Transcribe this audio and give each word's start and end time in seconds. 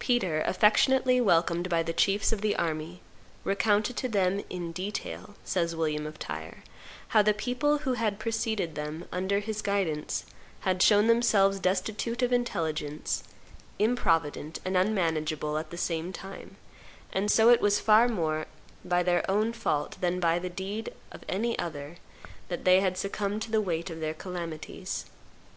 Peter, 0.00 0.40
affectionately 0.46 1.20
welcomed 1.20 1.68
by 1.68 1.80
the 1.80 1.92
chiefs 1.92 2.32
of 2.32 2.40
the 2.40 2.56
army, 2.56 3.00
recounted 3.44 3.96
to 3.96 4.08
them 4.08 4.42
"in 4.50 4.72
detail," 4.72 5.36
says 5.44 5.76
William 5.76 6.08
of 6.08 6.18
Tyre, 6.18 6.64
"how 7.10 7.22
the 7.22 7.32
people, 7.32 7.78
who 7.78 7.92
had 7.92 8.18
preceded 8.18 8.74
them 8.74 9.04
under 9.12 9.38
his 9.38 9.62
guidance, 9.62 10.24
had 10.62 10.82
shown 10.82 11.06
themselves 11.06 11.60
destitute 11.60 12.20
of 12.20 12.32
intelligence, 12.32 13.22
improvident, 13.78 14.58
and 14.64 14.76
unmanageable 14.76 15.56
at 15.56 15.70
the 15.70 15.78
same 15.78 16.12
time; 16.12 16.56
and 17.12 17.30
so 17.30 17.48
it 17.48 17.60
was 17.60 17.78
far 17.78 18.08
more 18.08 18.46
by 18.84 19.04
their 19.04 19.24
own 19.30 19.52
fault 19.52 19.96
than 20.00 20.18
by 20.18 20.40
the 20.40 20.50
deed 20.50 20.92
of 21.12 21.22
any 21.28 21.56
other 21.60 21.98
that 22.48 22.64
they 22.64 22.80
had 22.80 22.98
succumbed 22.98 23.40
to 23.40 23.52
the 23.52 23.60
weight 23.60 23.88
of 23.88 24.00
their 24.00 24.14
calamities." 24.14 25.06